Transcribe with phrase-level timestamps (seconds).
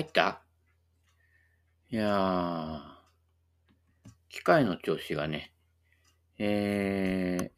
[0.00, 0.40] 入った
[1.90, 2.80] いやー、
[4.30, 5.52] 機械の調子がね、
[6.38, 7.50] え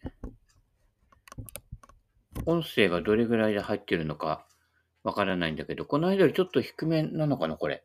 [2.35, 4.45] ー、音声がどれぐらいで入ってるのか
[5.05, 7.85] わからないんだけど、この間よりちょっと低めなのかな、これ。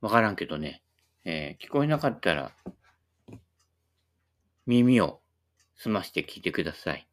[0.00, 0.82] わからんけどね。
[1.24, 2.52] えー、聞こえなかったら、
[4.64, 5.20] 耳を
[5.76, 7.06] 澄まして聞いてください。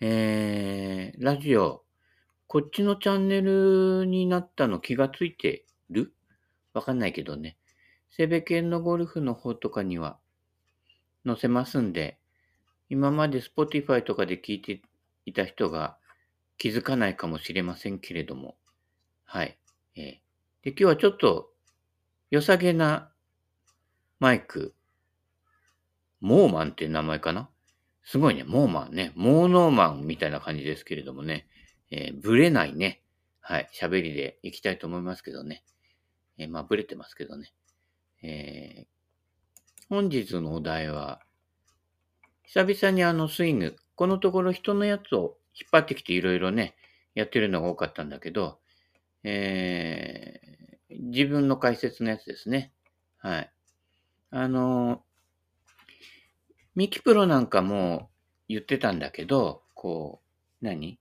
[0.00, 1.84] えー、ラジオ、
[2.52, 6.12] こっちのチャンネルになったの気がついてる？
[6.74, 7.56] わかんないけどね。
[8.10, 10.18] セベケンのゴルフの方とかには
[11.24, 12.18] 載せますんで、
[12.88, 14.82] 今まで Spotify とかで聞いて
[15.26, 15.96] いた人が
[16.58, 18.56] 気づかないかもしれませんけれども、
[19.24, 19.56] はい。
[19.94, 20.02] えー、
[20.64, 21.50] で、今日はちょっと
[22.32, 23.12] 良さげな
[24.18, 24.74] マイク、
[26.20, 27.48] モーマンっていう名前かな？
[28.02, 31.46] すごいね、モーマンね、モーノーマンみたいな感じですけれどもね、
[31.90, 33.02] えー、ブレないね、
[33.40, 35.64] はい、喋りでいきたいと思いますけどね。
[36.38, 37.52] えー、まあ、ブレてますけどね。
[38.22, 41.20] えー、本日のお題は、
[42.44, 46.74] 久々にあのスイング、このところ人のやつを引っ張ってきていろいろね、
[47.14, 48.58] やってるのが多かったんだけど、
[49.24, 52.72] えー、自分の解説のやつですね。
[53.18, 53.52] はい。
[54.30, 55.02] あの、
[56.74, 58.10] ミキプロなんかも
[58.48, 60.22] 言ってたんだけど、こ
[60.62, 60.98] う、何？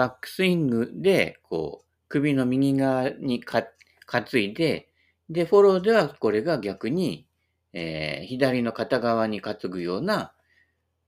[0.00, 3.66] バックスイングで、こう、首の右側にか
[4.06, 4.88] 担いで、
[5.28, 7.26] で、フォローではこれが逆に、
[7.74, 10.32] えー、左の片側に担ぐような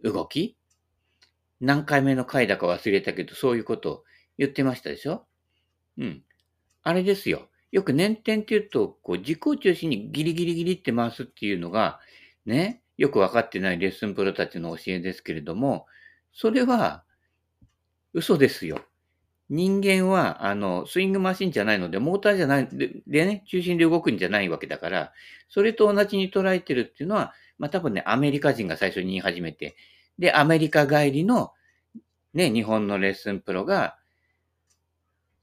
[0.02, 0.58] 動き
[1.58, 4.04] 何回目の回だか忘れたけど、そういうことを
[4.36, 5.24] 言ってましたでしょ？
[5.96, 6.22] うん。
[6.82, 7.48] あれですよ。
[7.70, 11.98] よく捻転って言うと、こう、自己中心にギリギリギリって回すっていうのが、
[12.44, 15.86] ね、よくわかってないレッスンプロたちの教えですけれども、
[16.34, 17.04] それは
[18.12, 18.80] 嘘ですよ。
[19.48, 25.12] 人間は、あの、スイングマシンじゃないので、モーターじゃない、ででね、中心で動くんじゃないわけだから、
[25.48, 29.76] それと同じに捉えてるっていうのは、まあ多分ね、アメリカ人が最初に言い始めて、
[30.18, 31.52] で、アメリカ帰りの、
[32.34, 33.98] ね、日本のレッスンプロが、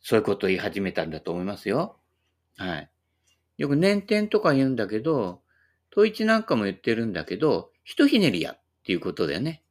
[0.01, 1.99] そういうことを言い始めたんだと思いますよ。
[2.57, 2.89] はい。
[3.57, 5.41] よく年点とか言うんだけど、
[5.91, 9.63] 統一なんかも言ってるんだけど、ひとひねりやっていうことだよね。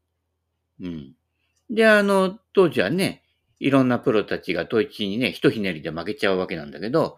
[0.81, 1.18] うん。
[1.71, 3.23] で、あの、当時はね、
[3.61, 7.17] いろんなプロたちが統一にね、ひとひねりで負けちゃうわけなんだけど、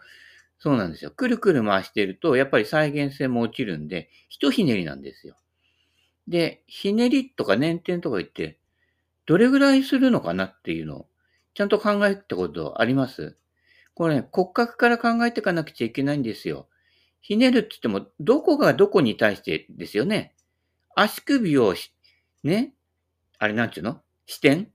[0.58, 1.10] そうなんですよ。
[1.10, 5.36] くるくる回してると、やっぱり再現性も落ちるんで、ひとひねりなんですよ。
[6.28, 8.58] で、ひねりとか捻転とか言って、
[9.26, 11.06] どれぐらいするのかなっていうのを、
[11.54, 13.36] ちゃんと考えたことあります？
[13.94, 16.68] これね、骨格から考えていかなくちゃいけないんですよ。
[17.20, 20.34] ひねるって言っても、どこがどこに対してですよね。
[20.94, 21.74] 足首を
[22.44, 22.74] ね、
[23.38, 24.00] あれなんちゅうの？
[24.30, 24.68] 視点？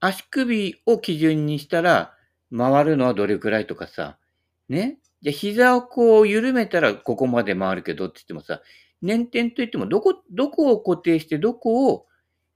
[0.00, 2.14] 足首を基準にしたら、
[2.56, 4.16] 回るのはどれくらいとかさ、
[4.70, 4.96] ね？
[5.20, 8.62] じゃ膝をこう緩めたらここまで回るけどって言ってもさ、
[9.02, 12.06] 捻転といってもどこ、どこを固定してどこを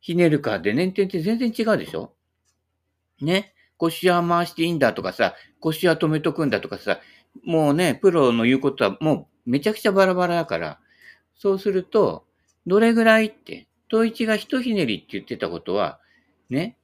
[0.01, 2.15] ひねるかで捻転って全然違うでしょ？
[3.21, 3.53] ね？
[3.77, 7.01] 腰は回していいんだとかさ、腰は止めとくんだとかさ、
[7.45, 10.79] もうね、プロの言うことはもうめちゃくちゃバラバラだから、
[11.37, 12.25] そうすると、
[12.67, 15.99] どれぐらいって、統一が一ひねりって言ってたことは、
[16.51, 16.77] ね、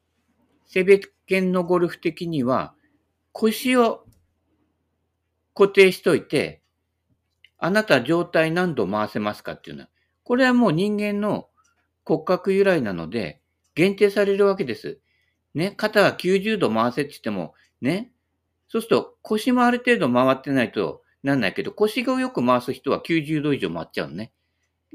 [0.67, 2.75] セベケンのゴルフ的には、
[3.33, 4.07] 腰を
[5.55, 6.63] 固定しといて、
[7.59, 9.89] あなた状態何度回せますかっていうのは、
[10.25, 11.49] これはもう人間の
[12.05, 13.41] 骨格由来なので、
[13.75, 14.99] 限定されるわけです。
[15.55, 18.13] ね、肩が90度回せって言っても、ね、
[18.69, 24.33] そうすると腰もある程度回ってないとなんないけど、腰がよく回す人は90度以上回っちゃうのね。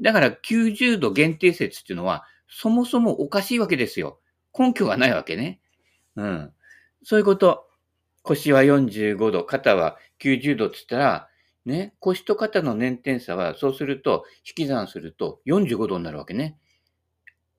[0.00, 4.18] だから90度限定説っていうのは、そもそもおかしいわけですよ。
[4.56, 5.60] 根拠がないわけね。
[6.16, 6.52] うん。
[7.02, 7.68] そういうこと。
[8.22, 11.28] 腰は45度、肩は90度って言ったら、
[11.64, 16.58] ね、腰と肩の捻転差は、そうすると、引き算すると45度になるわけね。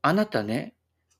[0.01, 0.75] あなたね、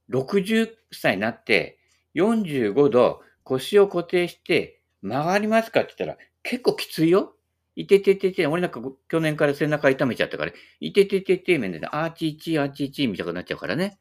[0.10, 1.80] 60歳になって、
[2.16, 7.36] 45度腰を固定して曲がりますかって言ったら、結構きついよ。
[7.76, 14.00] いてててて、俺なんか去年から背中痛めちゃったから、いてててて、めんで、アーチ1、アーチ1みたいになっちゃうからね。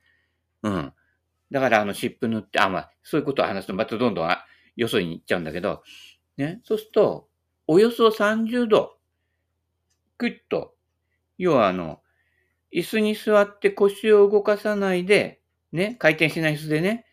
[0.63, 0.93] うん。
[1.53, 4.37] だから、あの、湿布塗って、あ、まあ、そういうことを話すと、またどんどん
[4.75, 5.83] よそに行っちゃうんだけど、
[6.39, 6.63] ね。
[6.65, 7.29] そうすると、
[7.67, 8.97] およそ30度、
[10.17, 10.75] クッと、
[11.37, 12.01] 要はあの、
[12.73, 17.05] 椅子に座って腰を動かさないで、ね、回転しない椅子でね、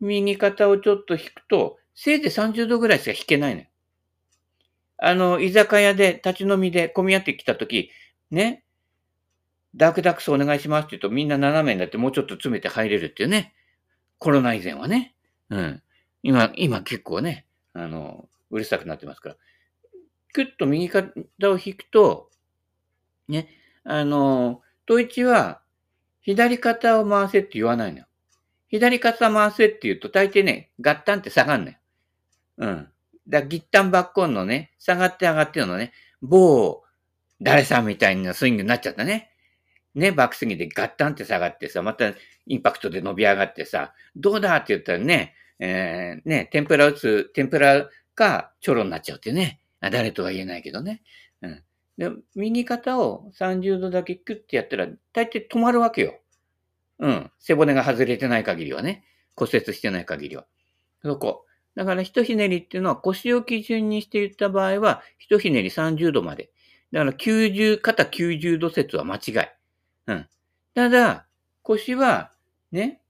[0.00, 3.66] 右肩をちょっと引くと、せいぜい30度ぐらいしか引けないのよ。
[4.98, 7.90] あの、居酒屋で立ち飲みで混み合ってきたとき、
[8.32, 8.64] ね、
[9.76, 13.54] ダークダックスお願いしますって言うとみんな斜めになってもうちょっと詰めて入れるっていうね。
[14.18, 15.14] コロナ以前はね。
[15.50, 15.82] うん。
[16.22, 19.36] 今、今結構ね、あの、うるさくなってますから。
[20.32, 21.12] クッと右肩
[21.50, 22.30] を引くと、
[23.28, 23.48] ね、
[23.84, 25.60] あの、統一は、
[26.22, 28.06] 左肩を回せって言わないのよ。
[28.68, 31.76] 左肩回せって言うと、大抵ね、ガッタンって下がんのよ。
[32.58, 32.88] うん。
[33.28, 36.82] だギッタンバッコンのね、下がって上がってるのね、某、
[37.40, 39.30] 誰さんみたいなスイングになっちゃったね。
[39.94, 42.12] ね、バックスギでガッタンって下がってさ、また
[42.46, 49.60] インパクトで伸び上がってさ、どうだって言ったらね、えー、ね、天ぷら打つ、天ぷらかチョロになっちゃうってね。
[49.80, 51.02] あ誰とは言えないけどね。
[51.42, 51.62] うん。
[51.98, 56.20] で、右肩を30度だけクッてやったら、大体止まるわけよ。
[56.98, 57.30] うん。
[57.38, 59.04] 背骨が外れてない限りはね。
[59.36, 60.46] 骨折してない限りは。
[61.02, 61.44] そこ。
[61.74, 66.50] だから、一ひねりっていうのは腰を基準にして言った場合は、一ひねり30度まで。
[66.92, 69.32] だから、90、肩90度説は間違い。
[70.06, 70.26] うん。
[70.74, 71.26] ただ、
[71.62, 72.32] 腰は、
[72.72, 73.00] ね、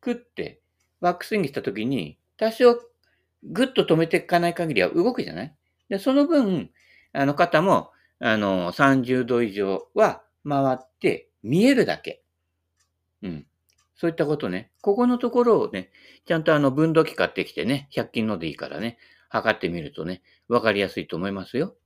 [0.00, 0.60] クって
[1.00, 2.74] バックスイングしたときに、多少
[3.44, 5.54] グッと止めていかない限りは動くじゃない？
[5.88, 6.70] で、その分、
[7.12, 7.90] あの肩も、
[8.20, 12.22] あの、30度以上は回って見えるだけ。
[13.22, 13.46] うん。
[13.96, 14.70] そういったことね。
[14.80, 15.90] ここのところをね、
[16.26, 21.76] ちゃんとあの分度器買ってきてね、100均のでいいからね、測ってみるとね、わかりやすいと思いますよ。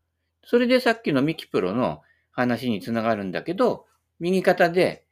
[0.45, 3.87] それでさっきのミキプロの話につながるんだけど、
[4.21, 5.05] 右肩で、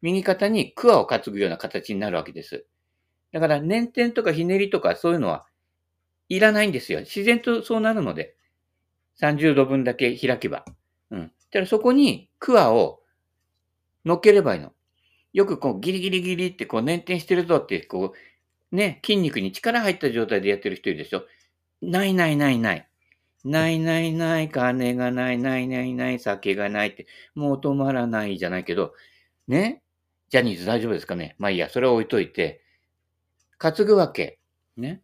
[0.00, 2.66] 右肩にクワを担ぐような形になるわけです。
[3.32, 5.46] だから、捻転とかひねりとかそういうのは
[6.28, 7.00] いらないんですよ。
[7.00, 8.36] 自然とそうなるので。
[9.20, 10.64] 30度分だけ開けば。
[11.10, 11.32] うん。
[11.50, 13.00] ただそこにクワを
[14.04, 14.72] 乗っければいいの。
[15.32, 18.14] よくこうギリギリギリってこう捻転してるぞってこ
[18.72, 21.24] うね、筋肉に力入った状態でやってる人いるでしょ。
[21.82, 22.88] ないないないない。
[23.44, 28.94] ないないない、金がない、ないないない、酒がないって、もう止まらないじゃないけど、
[29.48, 29.82] ね？
[30.30, 31.34] ジャニーズ大丈夫ですかね？
[31.38, 32.62] まあいいや、それは置いといて、
[33.58, 34.38] 担ぐわけ。
[34.76, 35.02] ね？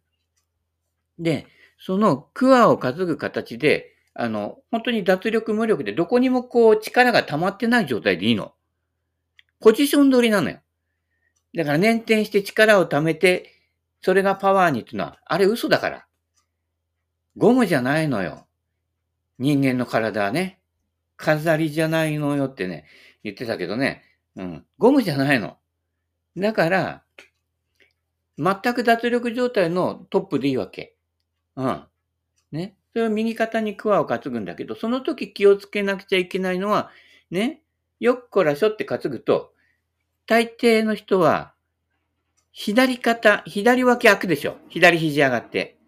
[1.19, 1.47] で、
[1.77, 8.53] そのクワを担ぐ形で、あの、本当に脱力無力でどこにもこう力が溜まってない状態でいいの。
[9.59, 10.59] ポジション取りなのよ。
[11.55, 13.53] だから捻転して力を溜めて、
[14.01, 16.05] それがパワーにっていうのは、あれ嘘だから。
[17.37, 18.47] ゴムじゃないのよ。
[19.37, 20.59] 人間の体はね。
[21.17, 22.85] 飾りじゃないのよってね、
[23.23, 24.03] 言ってたけどね。
[24.35, 24.65] うん。
[24.77, 25.57] ゴムじゃないの。
[26.37, 27.03] だから、
[28.37, 30.95] 全く脱力状態のトップでいいわけ。
[31.57, 31.83] うん。
[32.53, 32.77] ね。
[32.93, 36.89] それを右肩にクワを担ぐんだけど、その時気をつけなくちゃいけないのは、
[37.29, 37.61] ね。
[37.99, 39.53] よっこらしょって担ぐと、
[40.25, 41.53] 大抵の人は、
[42.53, 44.57] 左肩、左脇開くでしょ。
[44.69, 45.78] 左肘上がって。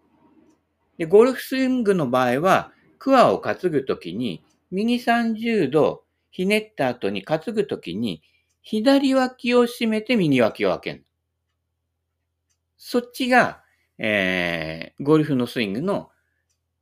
[1.02, 2.70] で、ゴルフスイングの場合は、
[3.00, 8.22] クワを担ぐときに、右30度ひねった後に担ぐときに、
[8.62, 11.04] 左脇を締めて右脇を開ける。
[12.78, 13.64] そっちが、
[13.98, 16.10] えー、ゴルフのスイングの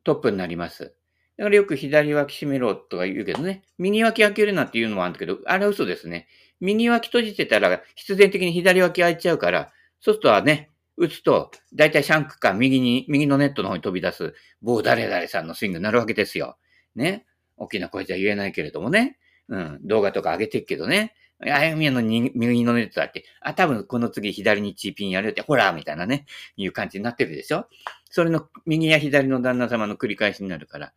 [0.05, 0.95] トップになります。
[1.39, 6.29] だからよく左脇締めろとか言うけどね、右脇開けるなっていうのもあるんだけど、あれ嘘ですね。
[6.61, 10.70] 右脇閉じてたら必然的に左脇開いちゃうから、そうするとね、
[11.01, 16.59] 打つと、だいたいシャンクか右に、右のネットの方に飛び出す、某誰々さんのスイングになるわけですよ。
[16.95, 17.25] ね。
[17.57, 19.19] 大きな声じゃ言えないけれどもね。
[19.49, 19.81] うん。
[19.83, 21.15] 動画とか上げてるけどね。
[21.43, 26.27] あやみやの右のネットだって、あ、多分この次左にチーピンやるって、ほらみたいなね、
[26.59, 27.67] いう感じになってるでしょ
[28.11, 30.93] それの右や左の旦那様の繰り返しになるから。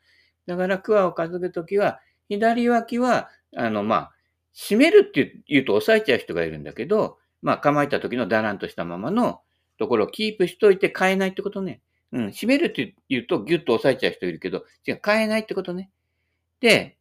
[0.45, 4.11] だから、クワを担ぐときは、左脇は、あの、まあ、
[4.53, 9.39] 締めるって言うと押さえちゃう人がいるんだけど、まあ、構えた時のだらんとしたままの
[9.83, 11.81] ところをキープしといて変えないってことね。
[12.13, 15.89] うん、締めるって言うとギュッと押さえちゃう人いるけど、違う、変えないってことね。
[16.61, 16.95] で、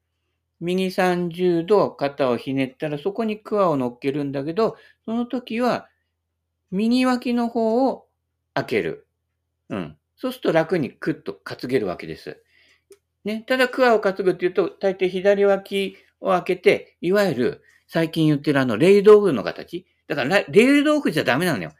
[0.58, 5.88] 右30度肩をひねったらそこにクワを乗っけるんだけど、その時は
[6.72, 8.08] 右脇の方を
[8.54, 9.06] 開ける。
[9.68, 9.96] うん。
[10.16, 12.42] そうすると楽にクッと担げるわけです。
[13.24, 13.44] ね。
[13.46, 19.86] ただクワを担ぐっていうと、大抵左脇を開けて、いわゆる最近言ってるあの、冷豆腐の形。
[20.08, 21.72] だから、冷豆腐じゃダメなのよ。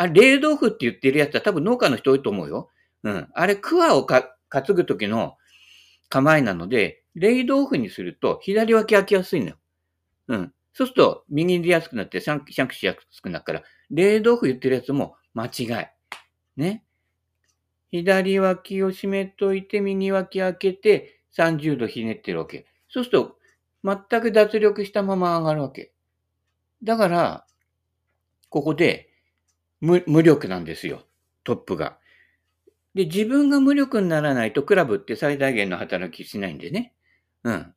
[0.00, 2.70] あれ、冷豆腐って言ってるやつは多分農家の人多いと思うよ。
[3.02, 3.28] うん。
[3.34, 4.24] あれ、クワを担
[4.68, 5.36] ぐ時の
[6.08, 9.56] 構えなので、レイ豆腐にすると左脇開きやすいのよ。
[10.28, 10.54] うん。
[10.72, 15.68] そうすると右に出やすくなってシャンクシャンクしやすくなるから、冷豆腐言ってるやつも間違い。
[16.56, 16.82] ね。
[17.90, 22.64] 左脇を締めといて右脇開けて30度ひねってるわけ。
[22.88, 23.36] そうすると
[23.84, 25.92] 全く脱力したまま上がるわけ。
[26.82, 27.46] だから、
[28.48, 29.09] ここで
[29.80, 31.02] 無力なんですよ。
[31.44, 31.98] トップが。
[32.94, 36.92] で、自分が無力にならないとクラブって最大限の働きしないんでね。
[37.44, 37.74] うん。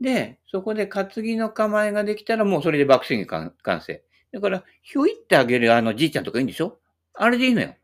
[0.00, 4.02] で、そこで担ぎの構えができたらもうそれでバックスイング完成。
[4.32, 6.78] だから、ひょいってあげるあのじいちゃんとかいいんでしょ？
[7.14, 7.74] あれでいいのよ。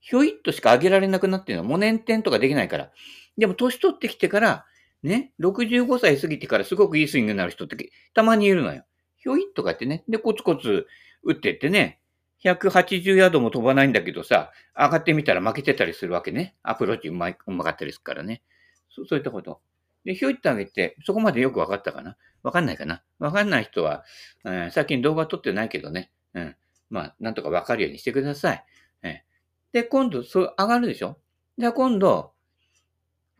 [0.00, 1.64] ひょいっとしかあげられなくなってるの。
[1.64, 2.92] もう捻転とかできないから。
[3.36, 4.66] でも年取ってきてから、
[5.02, 8.84] ね、65歳過ぎてからすごくいいスイングになる人ってたまにいるのよ。
[9.16, 10.04] ひょいっとかってね。
[10.08, 10.86] で、コツコツ
[11.24, 11.97] 打ってってね、
[12.44, 16.54] 180ヤードも飛ばないんだけどさ、上がってみたら負けてたりするわけね。
[16.62, 18.42] アプローチうまい、うまかったりするからね。
[18.90, 19.60] そうそういったこと。
[20.04, 22.16] で、ひょいってあげて、そこまでよくわかったかな？
[22.42, 23.02] わかんないかな？
[23.18, 24.04] わかんない人は、
[24.44, 26.12] えー、最近動画撮ってないけどね。
[26.34, 26.56] うん。
[26.90, 28.64] まあ、なんとかわかるようにしてください。
[29.02, 31.18] えー、で、今度、そう、上がるでしょ？
[31.58, 32.32] で、今度、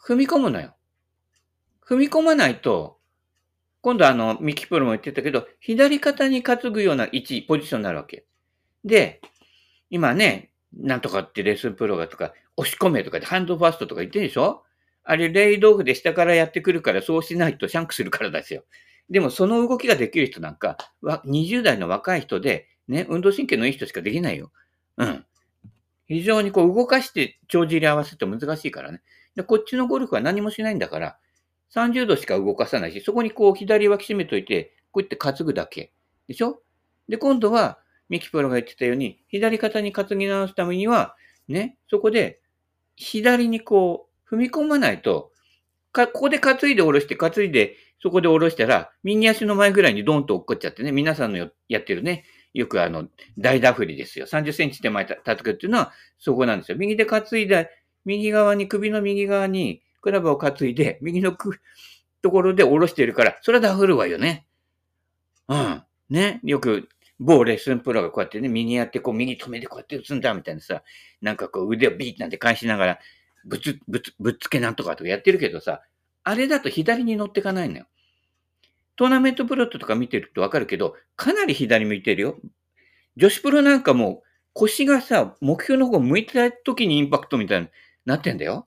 [0.05, 0.75] 踏み込むのよ。
[1.87, 2.99] 踏み込まないと、
[3.81, 8.27] 今度あの、ミキプロも言ってたけど、左肩に担ぐような位置、ポジションになるわけ。
[8.89, 9.21] で、
[9.91, 14.65] 今ね、なんとかってレッスンプロがとか、押し込めとかでハンドファーストとか言ってるでしょ？
[15.05, 18.65] あれ、レイ道具で下からやってくるから、そうしないとシャンクするからですよ。
[19.09, 24.51] でも、その動きができる人なんか、20代の若い人で、ね、運動神経のいい人しかできないよ。
[24.99, 25.25] うん。
[26.09, 29.03] 非常にこう動かして帳尻合わせて難しいからね。
[29.35, 31.19] で、こっちのゴルフは何もしないんだから、
[31.75, 35.93] 30度しか動かさないし、そこにこう左脇締めといて、こうやって担ぐだけ。
[36.27, 36.63] でしょ？
[37.09, 37.79] で、今度は、
[38.09, 41.17] ミキプロが言ってたように、左肩に担ぎ直すためには、
[41.49, 42.41] ね、そこで、
[42.97, 45.33] 左にこう、踏み込まないと、
[45.93, 52.25] か、ここで担いで下ろして、担いで、そこで下ろしたら、右足の前ぐらいにドンと落っこっちゃってね、皆さんのやってるね、
[52.55, 54.27] よくあの、大ダフリですよ。
[54.27, 56.79] 30センチ手前た叩くっていうのは、そこなんですよ。
[56.79, 57.67] 右で担いだ、
[58.05, 61.61] 右側に、首の右側に、クラブを担いで、右のく、
[62.23, 64.47] ところで下ろしてるから、それはダフるわよね。
[65.49, 65.83] うん。
[66.11, 66.41] ね。
[66.43, 66.89] よく、
[67.19, 70.83] 某レッスンプロがこうやってね、右やって、こう、右止めてこうやって打つんだ、みたいなさ、
[71.21, 72.99] なんかこう、腕をビーッなんて返しながら、
[73.45, 75.83] ぶつ、ぶつ、ぶっつけなんとかとかやってるけどさ、
[76.25, 77.87] あれだと左に乗ってかないのよ。
[78.97, 82.39] トーナメントプロットとか見てるとわかるけど、かなり左向いてるよ。
[83.17, 84.23] 女子プロなんかも
[84.53, 87.69] 腰がさ、目標の方向いてた時にインパクトみたいに
[88.05, 88.67] なってんだよ。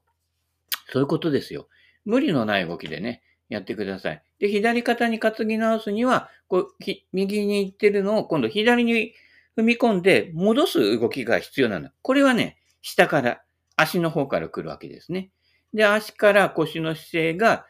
[0.91, 1.67] そういうことですよ。
[2.05, 4.23] 無理のない動きでね、やってください。
[4.41, 6.75] で、左肩に担ぎ直すには、こう、
[7.13, 9.13] 右に行ってるのを今度左に
[9.55, 11.89] 踏み込んで戻す動きが必要なの。
[12.01, 13.43] これはね、下から、
[13.77, 15.29] 足の方から来るわけですね。
[15.73, 17.65] で、足から腰の姿勢が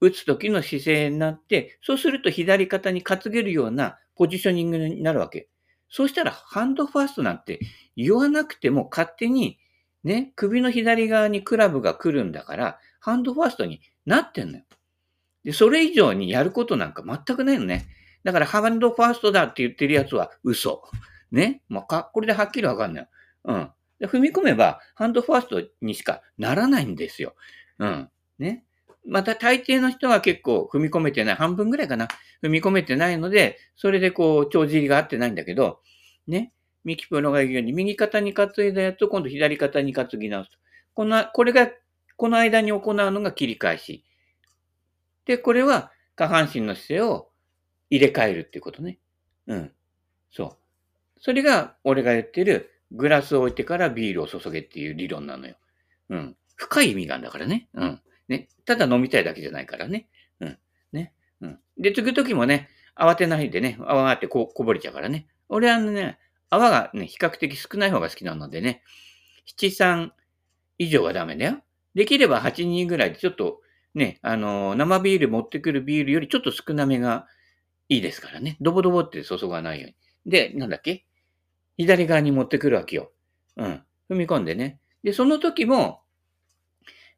[0.00, 5.48] 打つ時の姿勢になって、そうすると左肩に担げるようなポジショニングになるわけ。
[5.88, 7.60] そうしたらハンドファーストなんて
[7.96, 9.58] 言わなくても勝手に
[10.04, 14.64] ね、首の左側にクラブが来るんだから、ハンドファーストになってんのよ。
[15.44, 17.86] で、それ以上にやることなんか全くないのね。
[18.24, 20.82] だからハンドファーストだって言ってるやつは嘘。
[21.30, 21.62] ね？
[21.68, 23.08] まあ、か、これではっきりわかんない。
[23.44, 23.70] うん。
[23.98, 27.34] で踏み込めば、ハンドファーストにしかならないんですよ。
[27.78, 28.10] うん。
[28.38, 28.64] ね？
[29.04, 31.34] また大抵の人は結構踏み込めてない。
[31.34, 32.06] 半分ぐらいかな。
[32.42, 35.80] 踏み込めてないので、それでこう、帳尻が合ってないんだけど、
[36.28, 36.52] ね？
[36.84, 40.58] ミキプロが言うように、右肩に担いだやつを今度左肩に担ぎ直すと。
[40.94, 41.68] この、これが、
[42.16, 44.04] この間に行うのが切り返し。
[45.26, 47.30] で、これは下半身の姿勢を
[47.90, 48.98] 入れ替えるっていうことね。
[49.46, 49.72] うん。
[50.30, 50.56] そう。
[51.20, 55.56] それが俺が言ってるグラスを置いてからビールを注げっていう理論なのよ。
[56.10, 56.36] うん。
[56.56, 57.68] 深い意味があるんだからね。
[57.74, 58.00] うん。
[58.28, 58.48] ね。
[58.64, 60.08] ただ飲みたいだけじゃないからね。
[60.40, 60.58] うん。
[60.92, 61.12] ね。
[61.40, 61.58] うん。
[61.78, 65.26] で、継ぐときもね、慌てないでね、泡があってここぼれちゃうからね。
[65.48, 66.18] 俺はね、
[66.50, 68.82] 泡がね、比較的少ない方が好きなのでね、
[69.58, 70.10] 7、3
[70.78, 71.62] 以上はダメだよ。
[71.94, 73.60] できれば8、2ぐらいでちょっと
[73.94, 77.26] ね、あの、生ビール持ってくるビールよりちょっと少なめが
[77.88, 78.56] いいですからね。
[78.60, 79.96] ドボドボって注がないように。
[80.24, 81.04] で、なんだっけ？
[81.76, 83.12] 左側に持ってくるわけよ。
[83.56, 83.82] うん。
[84.10, 84.78] 踏み込んでね。
[85.02, 86.00] で、その時も、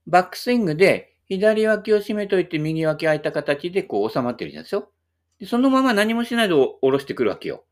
[0.07, 4.91] バックスイングで左脇を締めといて右脇空いた形でこう収まってるじゃんですよ。
[5.39, 7.65] で、そのまま何もしないで下ろしてくるわけよ。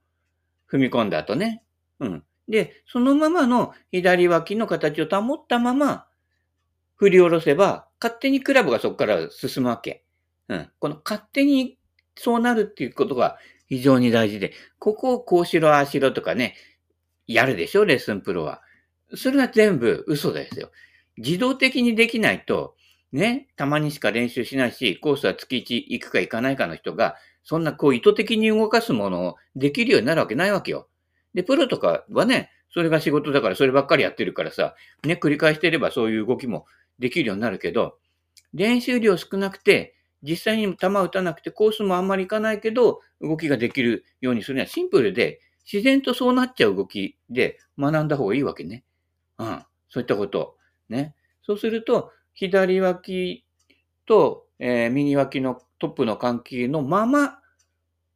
[0.70, 1.62] 踏み込んだ後ね。
[2.00, 2.24] うん。
[2.48, 6.06] で、そのままの左脇の形を保ったまま
[6.96, 10.04] 振り下ろせば、勝手にクラブがそこから進むわけ。
[10.48, 10.68] うん。
[10.80, 11.78] この勝手に
[12.16, 16.56] そうなるっていうことが非常に大事で、ここをこうしろ、ああしろとかね、
[17.28, 18.60] やるでしょ、レッスンプロは。
[19.14, 20.72] それは全部嘘ですよ。
[21.16, 22.74] 自動的にできないと、
[23.12, 30.88] ね、たまにしか練習しないし、コースは月1行くか行かないかの人が、そんなこう意図的に動かすものをできるようになるわけないわけよ。
[31.34, 36.66] で、プロとかはね、それが仕事だからそればっかりやってるからさ、ね、繰り返してればそういう動きも
[36.98, 37.98] できるようになるけど、
[38.52, 48.84] 練習量少なくて、実際に球打たなくてコースもあんまり行かないけど、動きができるようにするにはシンプルで、自然とそうなっちゃう動きで学んだ方がいいわけね。
[49.38, 49.64] うん。
[49.88, 50.56] そういったこと。
[50.88, 51.14] ね。
[51.42, 53.44] そうすると、左脇
[54.06, 57.40] と、えー、右脇のトップの関係のまま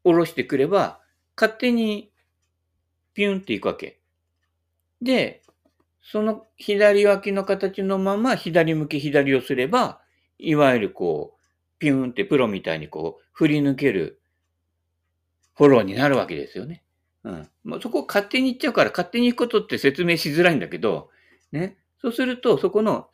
[0.04, 1.00] 下ろしてくれば、
[1.37, 2.12] 勝手に
[3.14, 4.00] ピュンっていくわけ。
[5.02, 5.42] で、
[6.10, 10.00] その左脇の形のまま左向き左をすれば、
[10.38, 11.44] いわゆるこう、
[11.78, 14.20] ピューンってプロみたいにこう、振り抜ける
[15.56, 16.84] フォローになるわけですよね。
[17.25, 17.48] うん。
[17.64, 21.10] まあ、そこ勝手に行っちゃうから、勝手に行くことって説明しづらいんだけど、
[21.50, 21.76] ね。
[22.00, 23.08] そうすると、そこの、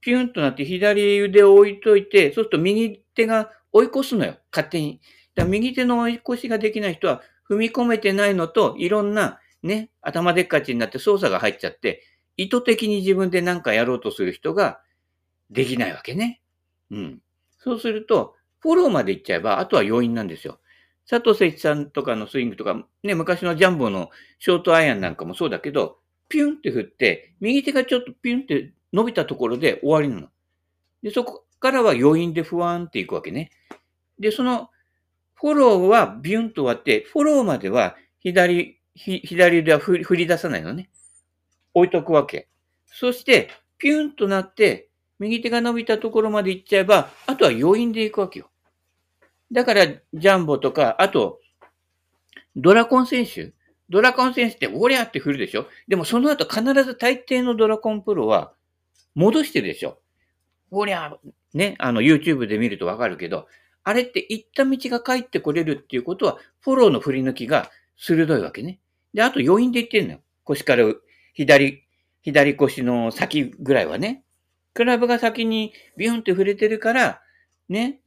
[0.00, 4.36] ピューンとなって左腕を置いといて、そうすると右手が追い越すのよ。
[4.52, 5.00] 勝手に。
[5.34, 12.02] だ右手の追い越しができない人は、踏み込めてないのと、いろんな、ね、頭でっかちになって操作が入っちゃって、
[12.36, 14.80] 意図的に自分で何かやろうとする人が
[15.50, 16.42] できないわけね。
[16.90, 17.22] うん。
[17.58, 20.60] そうすると、フォローまで行っちゃえば、あとは要因なんですよ。
[21.08, 30.28] 佐藤誠一さんとかのスイングとか、ね、昔のジャンボのショートアイアンなんかもそうだけど、ピュンって振って、右手がちょっとピュンって伸びたところで終わりなの。
[31.02, 33.50] で、そこからは余韻でふわんっていくわけね。
[34.18, 34.70] で、その
[35.34, 40.88] フォローはビュンと終わって、フォローまでは左、ひ左腕は振り出さないのね。
[41.74, 42.48] 置いとくわけ。
[42.86, 48.50] そして、ピュンとなって、右手が伸びたところまで行っちゃえば、あとは余韻で行くわけよ。
[49.50, 51.40] だから、ジャンボとか、あと、
[52.56, 53.52] ドラコン選手。
[53.90, 58.54] ドラコン選手って、おりゃって振るでしょでもその後必ず大抵のドラコンプロは、
[59.14, 59.98] 戻してるでしょ
[60.70, 61.16] おりゃ、
[61.52, 63.46] ね、あの、YouTube で見るとわかるけど、
[63.82, 68.80] あれって行った道が帰ってこれるっていうことは、フォローの振り抜きが鋭いわけね。
[69.14, 70.20] で、あと余韻で言ってんのよ。
[70.42, 70.84] 腰から
[71.32, 71.84] 左、
[72.22, 74.24] 左腰の先ぐらいはね。
[74.74, 77.22] クラブが先にビュンって触れてるから、
[77.68, 78.00] ね、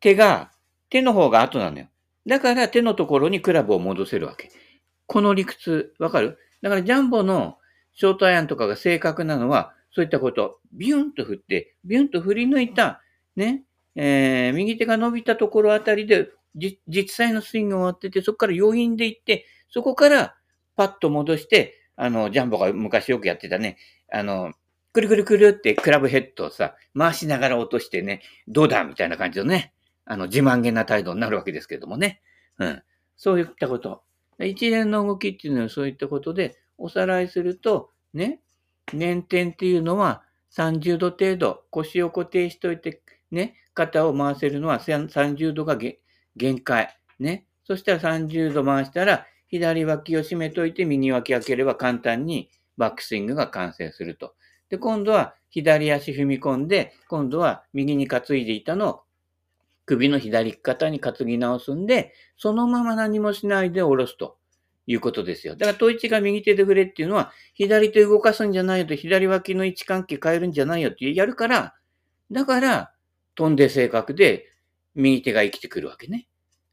[0.00, 0.52] 手が、
[0.88, 1.88] 手の方が後なのよ。
[2.26, 4.50] だから手のところにクラブを戻せるわけ。
[5.06, 6.38] この理屈、わかる？
[6.62, 7.58] だからジャンボの
[7.92, 10.60] ショートアイアンとかが正確なのは、そういったこと。
[10.72, 13.02] ビュンと振って、ビュンと振り抜いた、
[13.36, 13.64] ね、
[13.96, 20.36] えー、右手が伸びたところあたりで、実際のスイングを終わってて、そこから余韻で行って、そこから
[20.76, 23.76] パッと戻して、あの、ジャンボが昔よくやってたね、
[24.12, 24.52] あの、
[24.92, 32.20] くるくるくるってクラブヘッドをさ、回しながら落としてね、どうだみたいな感じのね、あの、自慢げな態度になるわけですけどもね。
[32.58, 32.82] うん。
[33.16, 34.02] そういったこと。
[34.40, 38.40] 一連の動きっていうのはそういったことで、おさらいすると、ね、
[38.92, 45.76] 捻転っていうのは30度程度、腰を固定しといて、ね、肩を回せるのは30度が
[46.36, 46.96] 限界。
[47.18, 47.46] ね。
[47.64, 54.34] そしたら30度回したら、左脇を締めといて右脇開ければ簡単にバックスイングが完成すると。
[54.68, 59.00] で、今度は左足踏み込んで、今度は右に担いでいたのを
[59.86, 64.38] 首の左肩に担ぎ直すんで、そのまま何もしないで下ろすと
[64.86, 65.56] いうことですよ。
[65.56, 71.74] だから、統一が右手で振れっていうのは、左手動かすんじゃないよと、左脇の位置関係変えるんじゃないよってやるから、
[72.30, 72.92] だから、
[73.34, 74.46] 飛んで正確で、
[74.94, 76.26] 右手が生きてくるわけね。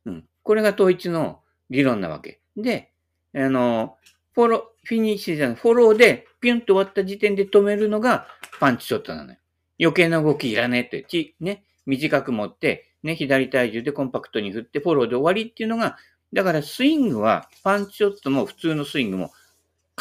[0.05, 0.25] うん。
[0.43, 2.41] これが統一の理論なわけ。
[2.55, 2.91] で、
[3.34, 3.97] あの、
[4.34, 8.27] フォロー、フィニッシュじゃない、フォローでピュンと終わった時点で止めるのが
[8.60, 9.38] パンチショットなのよ。
[9.79, 15.97] 余計な動きいらねえって、ち、ね、短く持って、ね、左体重でコンパクトに振ってフォローで終わりっていうのが、
[16.34, 19.34] だからスイングは、パンチショットも普通のスイングも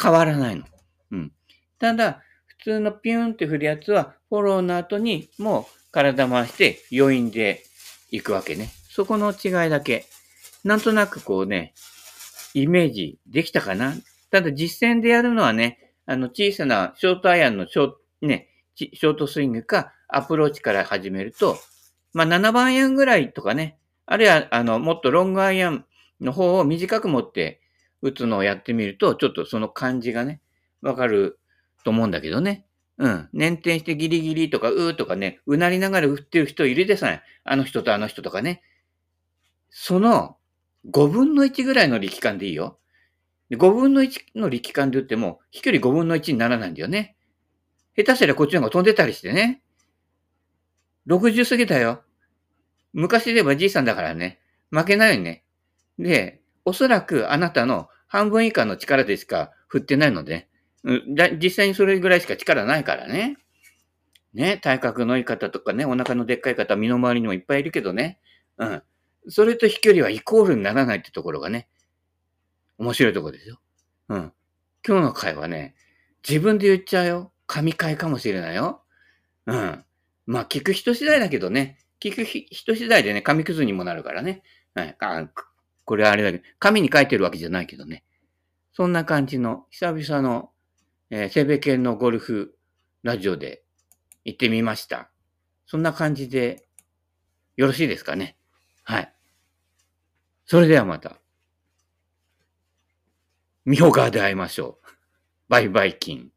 [0.01, 0.63] 変わらないの。
[1.11, 1.31] うん。
[1.79, 7.63] ただ、普通のピューンって振るやつは、フォローの後にもう体回して余韻で
[8.11, 8.69] 行くわけね。
[8.89, 10.05] そこの違いだけ。
[10.63, 11.73] なんとなくこうね、
[12.53, 13.93] イメージできたかな
[14.29, 21.57] ただ実践でやるのはね、あの小さなショートアイアンのショート、ね、ショートスイングかアプローチから始めると、
[22.13, 25.85] まあ、7番アイアンぐらいとかね、あるいは、あの、もっとロングアイアン
[26.19, 27.61] の方を短く持って
[28.01, 30.41] 打つのをやってみると、ちょっとその感じがね、
[30.81, 31.39] わかる
[31.85, 32.65] と思うんだけどね。
[33.01, 33.29] うん。
[33.33, 38.61] 捻転してギリギリとか、うーとかね、うなりながら打ってる人いるでさえ、あの人とあの人とかね。
[39.71, 40.37] その
[40.91, 42.77] 5分の1ぐらいの力感でいいよ。
[43.51, 47.15] 5分の1の力感で打っても、飛距離5分の1にならないんだよね。
[47.97, 49.63] 下手したらこっちの方が飛んでたりしてね。
[51.07, 52.03] 60過ぎたよ。
[52.93, 54.39] 昔で言えばじいさんだからね。
[54.69, 55.43] 負けないよね。
[55.97, 60.47] で、おそらくあなたの半分以下の力でしか振ってないので、
[60.83, 63.37] 実際にそれぐらいしか力ないからね。
[64.33, 68.19] ね、体格のいい方とかね、お腹のでっかい方、身の回りにもいっぱいいるけどね。
[68.57, 68.83] うん。
[69.27, 71.67] それと飛距離はイコールにならないってところがね、
[72.77, 73.59] 面白いところですよ。
[74.09, 74.33] うん。
[74.87, 75.75] 今日の回はね、
[76.27, 77.31] 自分で言っちゃうよ。
[77.45, 78.81] 神回かもしれないよ。
[79.45, 79.85] うん。
[80.25, 84.43] まあ、聞く人次第だけどね、聞く人次第でね、紙くずにもなるからね。
[84.73, 85.29] はい、あ
[85.83, 88.03] これはあれだけど、紙に書いてるわけじゃないけどね。
[88.73, 90.50] そんな感じの、久々の、
[91.13, 92.57] えー、セベ犬のゴルフ
[93.03, 93.63] ラジオで
[94.23, 95.11] 行ってみました。
[95.67, 96.65] そんな感じで、
[97.57, 98.37] よろしいですかね？
[98.83, 99.13] はい。
[100.45, 101.17] それではまた、
[103.65, 104.87] ミホガーで会いましょう。
[105.49, 106.31] バイバイキン。